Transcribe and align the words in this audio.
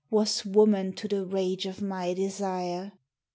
Was 0.09 0.43
woman 0.47 0.93
to 0.93 1.07
the 1.07 1.23
rage 1.23 1.67
of 1.67 1.79
my 1.79 2.15
desire. 2.15 2.93